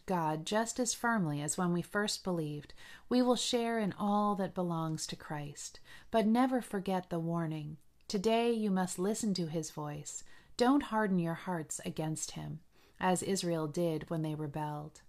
God 0.07 0.47
just 0.47 0.79
as 0.79 0.95
firmly 0.95 1.43
as 1.43 1.59
when 1.59 1.73
we 1.73 1.83
first 1.83 2.23
believed, 2.23 2.75
we 3.09 3.23
will 3.23 3.35
share 3.35 3.81
in 3.81 3.93
all 3.99 4.37
that 4.37 4.55
belongs 4.55 5.05
to 5.09 5.17
Christ. 5.17 5.81
But 6.13 6.27
never 6.27 6.63
forget 6.63 7.11
the 7.11 7.19
warning 7.19 7.79
Today 8.07 8.53
you 8.53 8.73
must 8.73 8.99
listen 8.99 9.35
to 9.35 9.47
his 9.47 9.71
voice. 9.71 10.25
Don't 10.57 10.83
harden 10.85 11.21
your 11.21 11.35
hearts 11.35 11.81
against 11.85 12.33
him, 12.33 12.59
as 12.99 13.23
Israel 13.23 13.69
did 13.69 14.11
when 14.11 14.23
they 14.23 14.35
rebelled. 14.35 15.03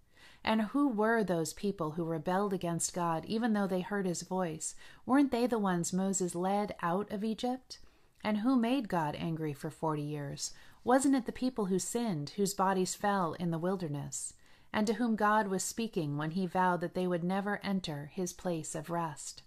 And 0.43 0.61
who 0.61 0.87
were 0.87 1.23
those 1.23 1.53
people 1.53 1.91
who 1.91 2.03
rebelled 2.03 2.51
against 2.51 2.95
God 2.95 3.25
even 3.25 3.53
though 3.53 3.67
they 3.67 3.81
heard 3.81 4.05
his 4.05 4.23
voice? 4.23 4.75
Weren't 5.05 5.31
they 5.31 5.45
the 5.45 5.59
ones 5.59 5.93
Moses 5.93 6.33
led 6.33 6.75
out 6.81 7.11
of 7.11 7.23
Egypt? 7.23 7.77
And 8.23 8.37
who 8.37 8.55
made 8.55 8.89
God 8.89 9.15
angry 9.15 9.53
for 9.53 9.69
forty 9.69 10.01
years? 10.01 10.51
Wasn't 10.83 11.15
it 11.15 11.25
the 11.25 11.31
people 11.31 11.65
who 11.65 11.77
sinned, 11.77 12.31
whose 12.31 12.55
bodies 12.55 12.95
fell 12.95 13.33
in 13.33 13.51
the 13.51 13.59
wilderness, 13.59 14.33
and 14.73 14.87
to 14.87 14.93
whom 14.93 15.15
God 15.15 15.47
was 15.47 15.63
speaking 15.63 16.17
when 16.17 16.31
he 16.31 16.47
vowed 16.47 16.81
that 16.81 16.95
they 16.95 17.05
would 17.05 17.23
never 17.23 17.59
enter 17.63 18.09
his 18.13 18.33
place 18.33 18.73
of 18.73 18.89
rest? 18.89 19.43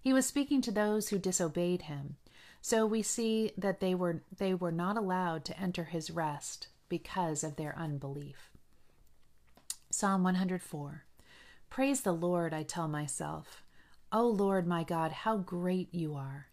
He 0.00 0.12
was 0.12 0.26
speaking 0.26 0.62
to 0.62 0.70
those 0.70 1.08
who 1.08 1.18
disobeyed 1.18 1.82
him, 1.82 2.16
so 2.60 2.86
we 2.86 3.02
see 3.02 3.52
that 3.58 3.80
they 3.80 3.94
were 3.94 4.22
they 4.36 4.54
were 4.54 4.72
not 4.72 4.96
allowed 4.96 5.44
to 5.46 5.60
enter 5.60 5.84
his 5.84 6.10
rest 6.10 6.68
because 6.88 7.44
of 7.44 7.56
their 7.56 7.76
unbelief. 7.78 8.51
Psalm 9.94 10.22
104. 10.22 11.04
Praise 11.68 12.00
the 12.00 12.14
Lord, 12.14 12.54
I 12.54 12.62
tell 12.62 12.88
myself. 12.88 13.62
O 14.10 14.26
Lord 14.26 14.66
my 14.66 14.84
God, 14.84 15.12
how 15.12 15.36
great 15.36 15.92
you 15.92 16.14
are. 16.14 16.46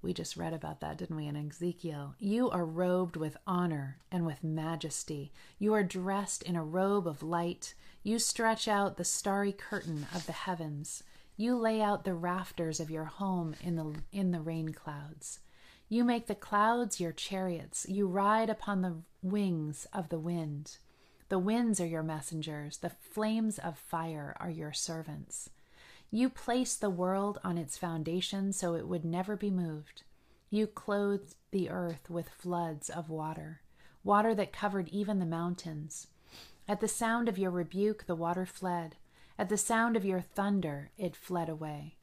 We 0.00 0.14
just 0.14 0.38
read 0.38 0.54
about 0.54 0.80
that, 0.80 0.96
didn't 0.96 1.14
we, 1.16 1.26
in 1.26 1.36
Ezekiel? 1.36 2.14
You 2.18 2.48
are 2.48 2.64
robed 2.64 3.14
with 3.14 3.36
honor 3.46 3.98
and 4.10 4.24
with 4.24 4.42
majesty. 4.42 5.32
You 5.58 5.74
are 5.74 5.82
dressed 5.82 6.42
in 6.42 6.56
a 6.56 6.64
robe 6.64 7.06
of 7.06 7.22
light. 7.22 7.74
You 8.02 8.18
stretch 8.18 8.66
out 8.66 8.96
the 8.96 9.04
starry 9.04 9.52
curtain 9.52 10.06
of 10.14 10.24
the 10.24 10.32
heavens. 10.32 11.02
You 11.36 11.56
lay 11.56 11.82
out 11.82 12.04
the 12.04 12.14
rafters 12.14 12.80
of 12.80 12.90
your 12.90 13.04
home 13.04 13.54
in 13.60 13.76
the 13.76 13.96
in 14.12 14.30
the 14.30 14.40
rain 14.40 14.72
clouds. 14.72 15.40
You 15.90 16.04
make 16.04 16.26
the 16.26 16.34
clouds 16.34 17.00
your 17.00 17.12
chariots. 17.12 17.84
You 17.86 18.06
ride 18.06 18.48
upon 18.48 18.80
the 18.80 19.02
wings 19.20 19.86
of 19.92 20.08
the 20.08 20.18
wind. 20.18 20.78
The 21.28 21.38
winds 21.38 21.80
are 21.80 21.86
your 21.86 22.02
messengers. 22.02 22.78
The 22.78 22.90
flames 22.90 23.58
of 23.58 23.78
fire 23.78 24.36
are 24.40 24.50
your 24.50 24.72
servants. 24.72 25.50
You 26.10 26.30
placed 26.30 26.80
the 26.80 26.88
world 26.88 27.38
on 27.44 27.58
its 27.58 27.76
foundation 27.76 28.52
so 28.52 28.74
it 28.74 28.88
would 28.88 29.04
never 29.04 29.36
be 29.36 29.50
moved. 29.50 30.04
You 30.48 30.66
clothed 30.66 31.34
the 31.50 31.68
earth 31.68 32.08
with 32.08 32.30
floods 32.30 32.88
of 32.88 33.10
water, 33.10 33.60
water 34.02 34.34
that 34.34 34.52
covered 34.52 34.88
even 34.88 35.18
the 35.18 35.26
mountains. 35.26 36.06
At 36.66 36.80
the 36.80 36.88
sound 36.88 37.28
of 37.28 37.38
your 37.38 37.50
rebuke, 37.50 38.06
the 38.06 38.14
water 38.14 38.46
fled. 38.46 38.96
At 39.38 39.50
the 39.50 39.58
sound 39.58 39.96
of 39.96 40.06
your 40.06 40.22
thunder, 40.22 40.90
it 40.96 41.14
fled 41.14 41.50
away. 41.50 41.96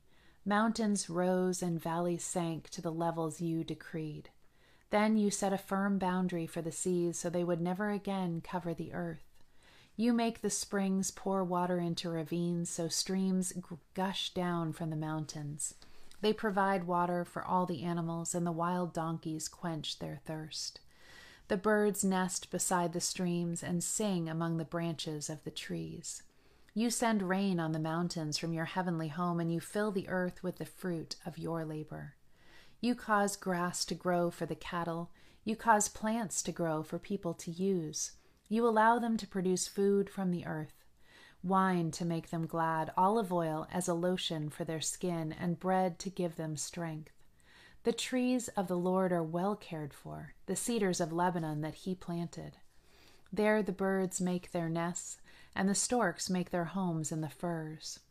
Mountains 0.46 1.10
rose 1.10 1.64
and 1.64 1.82
valleys 1.82 2.24
sank 2.24 2.70
to 2.70 2.82
the 2.82 2.92
levels 2.92 3.42
you 3.42 3.64
decreed. 3.64 4.30
Then 4.96 5.18
you 5.18 5.30
set 5.30 5.52
a 5.52 5.58
firm 5.58 5.98
boundary 6.00 6.48
for 6.48 6.62
the 6.62 6.72
seas 6.72 7.20
so 7.20 7.30
they 7.30 7.44
would 7.44 7.60
never 7.60 7.90
again 7.90 8.40
cover 8.40 8.74
the 8.74 8.94
earth. 8.94 9.26
You 9.98 10.14
make 10.14 10.40
the 10.40 10.50
springs 10.50 11.12
pour 11.12 11.44
water 11.44 11.80
into 11.80 12.10
ravines 12.10 12.70
so 12.70 12.88
streams 12.88 13.52
gush 13.94 14.34
down 14.34 14.72
from 14.72 14.92
the 14.92 14.96
mountains. 14.96 15.74
They 16.22 16.32
provide 16.32 16.86
water 16.86 17.26
for 17.26 17.44
all 17.44 17.66
the 17.66 17.84
animals, 17.84 18.34
and 18.34 18.48
the 18.48 18.54
wild 18.54 18.94
donkeys 18.94 19.50
quench 19.50 20.00
their 20.00 20.22
thirst. 20.24 20.80
The 21.50 21.58
birds 21.58 22.06
nest 22.06 22.50
beside 22.50 22.94
the 22.94 23.02
streams 23.02 23.62
and 23.62 23.84
sing 23.84 24.30
among 24.30 24.56
the 24.56 24.64
branches 24.64 25.30
of 25.30 25.44
the 25.44 25.52
trees. 25.52 26.24
You 26.74 26.90
send 26.90 27.22
rain 27.28 27.60
on 27.60 27.74
the 27.74 27.80
mountains 27.80 28.38
from 28.38 28.54
your 28.54 28.64
heavenly 28.64 29.10
home, 29.10 29.42
and 29.42 29.52
you 29.52 29.60
fill 29.60 29.92
the 29.92 30.08
earth 30.08 30.42
with 30.42 30.56
the 30.56 30.66
fruit 30.66 31.18
of 31.26 31.38
your 31.38 31.66
labor. 31.66 32.16
You 32.86 32.94
cause 32.94 33.36
grass 33.36 33.84
to 33.86 33.96
grow 33.96 34.30
for 34.30 34.46
the 34.46 34.54
cattle. 34.54 35.10
You 35.44 35.56
cause 35.56 35.88
plants 35.90 36.44
to 36.44 36.52
grow 36.52 36.84
for 36.84 37.00
people 37.00 37.34
to 37.34 37.50
use. 37.50 38.12
You 38.48 38.68
allow 38.68 39.00
them 39.00 39.18
to 39.18 39.26
produce 39.26 39.68
food 39.68 40.08
from 40.08 40.30
the 40.30 40.46
earth, 40.46 40.86
wine 41.42 41.90
to 41.90 42.06
make 42.06 42.30
them 42.30 42.46
glad, 42.46 42.94
olive 42.96 43.34
oil 43.34 43.66
as 43.72 43.88
a 43.88 43.96
lotion 43.96 44.52
for 44.52 44.66
their 44.66 44.82
skin, 44.82 45.34
and 45.34 45.60
bread 45.60 45.98
to 45.98 46.12
give 46.12 46.36
them 46.36 46.58
strength. 46.58 47.12
The 47.86 47.92
trees 47.92 48.50
of 48.50 48.68
the 48.68 48.78
Lord 48.78 49.12
are 49.12 49.24
well 49.24 49.56
cared 49.56 49.92
for, 49.92 50.36
the 50.46 50.56
cedars 50.56 51.02
of 51.02 51.12
Lebanon 51.12 51.62
that 51.62 51.74
he 51.74 51.96
planted. 51.96 52.58
There 53.34 53.64
the 53.64 53.72
birds 53.72 54.22
make 54.22 54.52
their 54.52 54.70
nests 54.70 55.18
and 55.56 55.68
the 55.68 55.74
storks 55.74 56.30
make 56.30 56.52
their 56.52 56.66
homes 56.66 57.12
in 57.12 57.22
the 57.22 57.30
firs. 57.30 58.02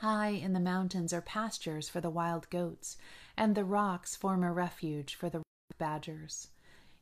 High 0.00 0.30
in 0.30 0.54
the 0.54 0.60
mountains 0.60 1.12
are 1.12 1.20
pastures 1.20 1.90
for 1.90 2.00
the 2.00 2.08
wild 2.08 2.48
goats, 2.48 2.96
and 3.40 3.54
the 3.54 3.64
rocks 3.64 4.14
form 4.14 4.44
a 4.44 4.52
refuge 4.52 5.14
for 5.14 5.30
the 5.30 5.40
badgers. 5.78 6.48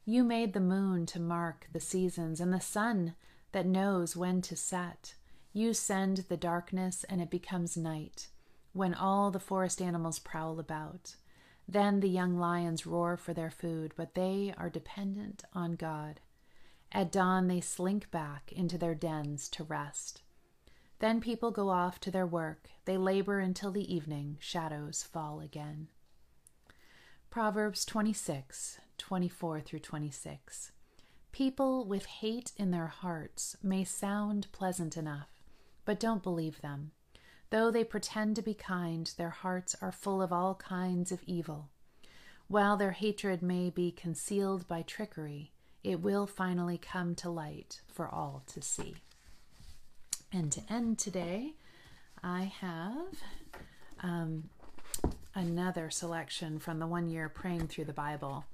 You 0.05 0.23
made 0.23 0.53
the 0.53 0.61
moon 0.61 1.05
to 1.07 1.19
mark 1.19 1.67
the 1.73 1.81
seasons, 1.81 2.41
and 2.41 2.53
the 2.53 2.61
sun 2.61 3.17
that 3.51 3.67
knows 3.67 4.15
when 4.15 4.41
to 4.43 4.55
set. 4.55 5.17
You 5.53 5.75
send 5.75 6.19
the 6.29 6.37
darkness, 6.37 7.05
and 7.09 7.21
it 7.21 7.29
becomes 7.29 7.77
night, 7.77 8.29
when 8.73 8.95
all 8.95 9.33
the 9.33 9.41
forest 9.41 9.83
animals 9.83 10.21
prowl 10.21 10.61
about. 10.61 11.17
Then 11.67 11.99
the 11.99 12.09
young 12.09 12.39
lions 12.39 12.87
roar 12.87 13.17
for 13.17 13.35
their 13.35 13.51
food, 13.51 13.93
but 13.97 14.15
they 14.15 14.55
are 14.57 14.71
dependent 14.71 15.43
on 15.55 15.73
God. 15.73 16.21
At 16.93 17.11
dawn, 17.11 17.49
they 17.49 17.61
slink 17.61 18.13
back 18.13 18.53
into 18.53 18.79
their 18.79 18.95
dens 18.95 19.49
to 19.49 19.65
rest. 19.65 20.23
Then 21.01 21.21
people 21.21 21.51
go 21.51 21.71
off 21.71 21.99
to 21.99 22.13
their 22.13 22.27
work. 22.27 22.69
They 22.85 22.97
labor 22.97 23.41
until 23.41 23.73
the 23.73 23.93
evening. 23.93 24.37
Shadows 24.39 25.03
fall 25.03 25.41
again. 25.41 25.89
Proverbs 27.31 27.85
26, 27.85 28.79
24 28.97 29.61
through 29.61 29.79
26. 29.81 30.73
People 31.31 31.85
with 31.85 32.07
hate 32.07 32.53
in 32.57 32.71
their 32.71 32.87
hearts 32.87 33.55
may 33.63 33.85
sound 33.85 34.47
pleasant 34.51 34.97
enough, 34.97 35.29
but 35.85 36.01
don't 36.01 36.23
believe 36.23 36.63
them. 36.63 36.93
Though 37.51 37.71
they 37.71 37.85
pretend 37.85 38.37
to 38.37 38.43
be 38.43 38.55
kind, 38.55 39.13
their 39.19 39.31
hearts 39.31 39.77
are 39.83 39.93
full 39.93 40.23
of 40.23 40.33
all 40.33 40.55
kinds 40.55 41.13
of 41.13 41.23
evil. 41.27 41.69
While 42.49 42.79
their 42.79 42.93
hatred 42.93 43.43
may 43.43 43.69
be 43.69 43.91
concealed 43.93 44.67
by 44.67 44.81
trickery, 44.83 45.53
it 45.85 46.01
will 46.01 46.27
finally 46.27 46.79
come 46.79 47.15
to 47.17 47.29
light 47.29 47.83
for 47.87 48.09
all 48.09 48.43
to 48.55 48.63
see. 48.63 48.97
And 50.33 50.51
to 50.53 50.63
end 50.71 50.99
today, 50.99 51.55
I 52.23 52.45
have 52.61 53.23
um, 54.03 54.49
another 55.39 55.89
selection 55.89 56.59
from 56.59 56.81
the 56.81 56.87
one 56.87 57.09
year 57.09 57.29
praying 57.29 57.69
through 57.69 57.85
the 57.85 57.93
Bible. 57.93 58.45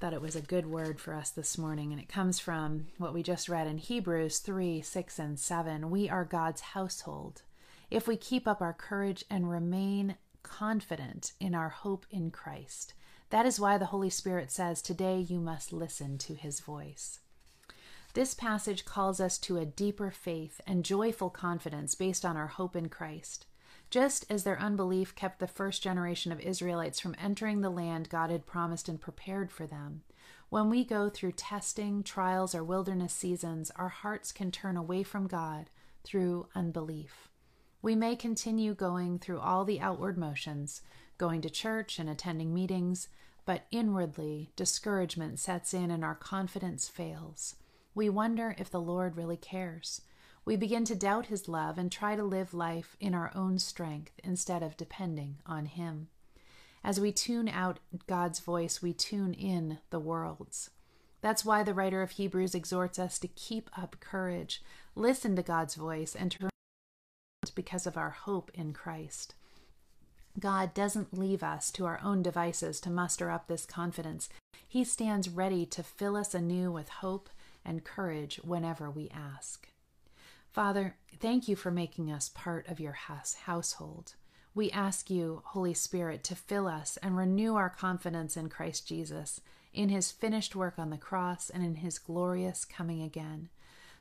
Thought 0.00 0.14
it 0.14 0.22
was 0.22 0.34
a 0.34 0.40
good 0.40 0.64
word 0.64 0.98
for 0.98 1.12
us 1.12 1.28
this 1.28 1.58
morning, 1.58 1.92
and 1.92 2.00
it 2.00 2.08
comes 2.08 2.38
from 2.38 2.86
what 2.96 3.12
we 3.12 3.22
just 3.22 3.50
read 3.50 3.66
in 3.66 3.76
Hebrews 3.76 4.38
3 4.38 4.80
6 4.80 5.18
and 5.18 5.38
7. 5.38 5.90
We 5.90 6.08
are 6.08 6.24
God's 6.24 6.62
household. 6.62 7.42
If 7.90 8.08
we 8.08 8.16
keep 8.16 8.48
up 8.48 8.62
our 8.62 8.72
courage 8.72 9.24
and 9.28 9.50
remain 9.50 10.16
confident 10.42 11.32
in 11.38 11.54
our 11.54 11.68
hope 11.68 12.06
in 12.10 12.30
Christ, 12.30 12.94
that 13.28 13.44
is 13.44 13.60
why 13.60 13.76
the 13.76 13.86
Holy 13.86 14.10
Spirit 14.10 14.50
says, 14.50 14.80
Today 14.80 15.18
you 15.18 15.38
must 15.38 15.72
listen 15.72 16.16
to 16.18 16.34
his 16.34 16.60
voice. 16.60 17.20
This 18.14 18.32
passage 18.32 18.86
calls 18.86 19.20
us 19.20 19.36
to 19.40 19.58
a 19.58 19.66
deeper 19.66 20.10
faith 20.10 20.62
and 20.66 20.82
joyful 20.82 21.28
confidence 21.28 21.94
based 21.94 22.24
on 22.24 22.38
our 22.38 22.46
hope 22.46 22.74
in 22.74 22.88
Christ. 22.88 23.44
Just 23.90 24.26
as 24.30 24.44
their 24.44 24.60
unbelief 24.60 25.14
kept 25.14 25.38
the 25.38 25.46
first 25.46 25.82
generation 25.82 26.30
of 26.30 26.40
Israelites 26.40 27.00
from 27.00 27.14
entering 27.18 27.60
the 27.60 27.70
land 27.70 28.10
God 28.10 28.30
had 28.30 28.46
promised 28.46 28.88
and 28.88 29.00
prepared 29.00 29.50
for 29.50 29.66
them, 29.66 30.02
when 30.50 30.68
we 30.68 30.84
go 30.84 31.08
through 31.08 31.32
testing, 31.32 32.02
trials, 32.02 32.54
or 32.54 32.64
wilderness 32.64 33.12
seasons, 33.12 33.70
our 33.76 33.88
hearts 33.88 34.32
can 34.32 34.50
turn 34.50 34.76
away 34.76 35.02
from 35.02 35.26
God 35.26 35.70
through 36.04 36.48
unbelief. 36.54 37.28
We 37.80 37.94
may 37.94 38.16
continue 38.16 38.74
going 38.74 39.18
through 39.18 39.40
all 39.40 39.64
the 39.64 39.80
outward 39.80 40.18
motions, 40.18 40.82
going 41.16 41.40
to 41.42 41.50
church 41.50 41.98
and 41.98 42.08
attending 42.08 42.52
meetings, 42.52 43.08
but 43.44 43.66
inwardly 43.70 44.50
discouragement 44.56 45.38
sets 45.38 45.72
in 45.72 45.90
and 45.90 46.04
our 46.04 46.14
confidence 46.14 46.88
fails. 46.88 47.56
We 47.94 48.08
wonder 48.10 48.54
if 48.58 48.70
the 48.70 48.80
Lord 48.80 49.16
really 49.16 49.36
cares. 49.36 50.02
We 50.48 50.56
begin 50.56 50.86
to 50.86 50.94
doubt 50.94 51.26
His 51.26 51.46
love 51.46 51.76
and 51.76 51.92
try 51.92 52.16
to 52.16 52.22
live 52.22 52.54
life 52.54 52.96
in 53.00 53.14
our 53.14 53.30
own 53.34 53.58
strength 53.58 54.12
instead 54.24 54.62
of 54.62 54.78
depending 54.78 55.36
on 55.44 55.66
Him. 55.66 56.08
As 56.82 56.98
we 56.98 57.12
tune 57.12 57.50
out 57.50 57.80
God's 58.06 58.40
voice, 58.40 58.80
we 58.80 58.94
tune 58.94 59.34
in 59.34 59.76
the 59.90 60.00
world's. 60.00 60.70
That's 61.20 61.44
why 61.44 61.62
the 61.62 61.74
writer 61.74 62.00
of 62.00 62.12
Hebrews 62.12 62.54
exhorts 62.54 62.98
us 62.98 63.18
to 63.18 63.28
keep 63.28 63.68
up 63.76 63.96
courage, 64.00 64.62
listen 64.94 65.36
to 65.36 65.42
God's 65.42 65.74
voice, 65.74 66.16
and 66.16 66.30
to 66.30 66.48
because 67.54 67.86
of 67.86 67.98
our 67.98 68.08
hope 68.08 68.50
in 68.54 68.72
Christ. 68.72 69.34
God 70.40 70.72
doesn't 70.72 71.12
leave 71.12 71.42
us 71.42 71.70
to 71.72 71.84
our 71.84 72.00
own 72.02 72.22
devices 72.22 72.80
to 72.80 72.90
muster 72.90 73.30
up 73.30 73.48
this 73.48 73.66
confidence. 73.66 74.30
He 74.66 74.82
stands 74.82 75.28
ready 75.28 75.66
to 75.66 75.82
fill 75.82 76.16
us 76.16 76.32
anew 76.32 76.72
with 76.72 76.88
hope 76.88 77.28
and 77.66 77.84
courage 77.84 78.40
whenever 78.42 78.90
we 78.90 79.10
ask. 79.10 79.68
Father, 80.52 80.96
thank 81.20 81.48
you 81.48 81.56
for 81.56 81.70
making 81.70 82.10
us 82.10 82.30
part 82.34 82.68
of 82.68 82.80
your 82.80 82.92
house, 82.92 83.34
household. 83.44 84.14
We 84.54 84.70
ask 84.70 85.10
you, 85.10 85.42
Holy 85.46 85.74
Spirit, 85.74 86.24
to 86.24 86.34
fill 86.34 86.66
us 86.66 86.98
and 87.02 87.16
renew 87.16 87.54
our 87.54 87.70
confidence 87.70 88.36
in 88.36 88.48
Christ 88.48 88.88
Jesus, 88.88 89.40
in 89.72 89.88
his 89.88 90.10
finished 90.10 90.56
work 90.56 90.78
on 90.78 90.90
the 90.90 90.96
cross, 90.96 91.50
and 91.50 91.64
in 91.64 91.76
his 91.76 91.98
glorious 91.98 92.64
coming 92.64 93.02
again. 93.02 93.50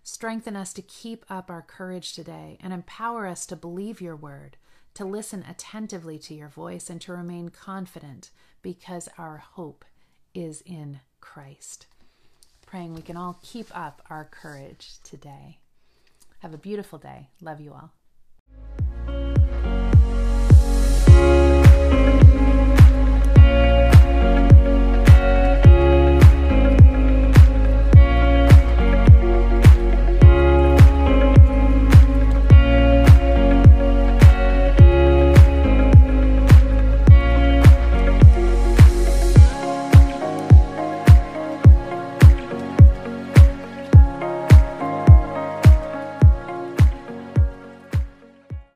Strengthen 0.03 0.55
us 0.55 0.73
to 0.73 0.81
keep 0.81 1.25
up 1.29 1.51
our 1.51 1.62
courage 1.62 2.13
today 2.13 2.57
and 2.62 2.73
empower 2.73 3.27
us 3.27 3.45
to 3.45 3.55
believe 3.55 4.01
your 4.01 4.15
word, 4.15 4.57
to 4.93 5.05
listen 5.05 5.45
attentively 5.47 6.17
to 6.19 6.33
your 6.33 6.47
voice, 6.47 6.89
and 6.89 7.01
to 7.01 7.12
remain 7.12 7.49
confident 7.49 8.31
because 8.62 9.10
our 9.17 9.38
hope 9.38 9.86
is 10.33 10.62
in 10.65 11.01
Christ 11.19 11.88
praying 12.67 12.93
we 12.93 13.01
can 13.01 13.17
all 13.17 13.39
keep 13.41 13.75
up 13.75 14.03
our 14.10 14.25
courage 14.25 14.97
today. 15.01 15.57
Have 16.39 16.54
a 16.54 16.58
beautiful 16.58 17.00
day. 17.00 17.30
Love 17.41 17.60
you 17.60 17.73
all. 17.73 17.91